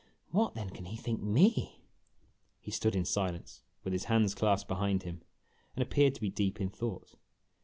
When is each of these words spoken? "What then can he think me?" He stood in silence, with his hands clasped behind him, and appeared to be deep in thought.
"What 0.31 0.55
then 0.55 0.71
can 0.71 0.85
he 0.85 0.97
think 0.97 1.21
me?" 1.21 1.83
He 2.59 2.71
stood 2.71 2.95
in 2.95 3.05
silence, 3.05 3.61
with 3.83 3.93
his 3.93 4.05
hands 4.05 4.33
clasped 4.33 4.67
behind 4.67 5.03
him, 5.03 5.21
and 5.75 5.83
appeared 5.83 6.15
to 6.15 6.21
be 6.21 6.31
deep 6.31 6.59
in 6.59 6.69
thought. 6.69 7.13